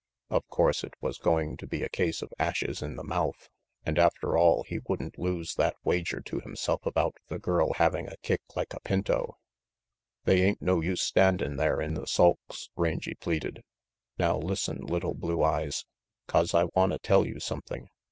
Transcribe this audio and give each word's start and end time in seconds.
Of 0.31 0.47
course 0.47 0.83
it 0.83 0.95
was 0.99 1.19
going 1.19 1.57
to 1.57 1.67
be 1.67 1.83
a 1.83 1.87
case 1.87 2.23
of 2.23 2.33
ashes 2.39 2.81
in 2.81 2.95
the 2.95 3.03
mouth, 3.03 3.49
and 3.85 3.99
after 3.99 4.29
76 4.29 4.29
RANGY 4.33 4.33
PETE 4.33 4.41
all 4.43 4.63
he 4.63 4.79
wouldn't 4.89 5.19
lose 5.19 5.53
that 5.57 5.75
wager 5.83 6.19
to 6.21 6.39
himself 6.39 6.83
about 6.87 7.17
the 7.27 7.37
girl 7.37 7.73
having 7.73 8.07
a 8.07 8.17
kick 8.23 8.41
like 8.55 8.73
a 8.73 8.79
pinto. 8.79 9.37
"They 10.23 10.41
ain't 10.41 10.59
no 10.59 10.81
use 10.81 11.03
standin' 11.03 11.57
there 11.57 11.79
in 11.79 11.93
the 11.93 12.07
sulks," 12.07 12.71
Rangy 12.75 13.13
pleaded. 13.13 13.63
"Now 14.17 14.39
listen, 14.39 14.77
little 14.79 15.13
Blue 15.13 15.43
Eyes, 15.43 15.85
'cause 16.25 16.55
I 16.55 16.63
wanta 16.73 16.97
tell 16.97 17.27
you 17.27 17.39
something. 17.39 17.87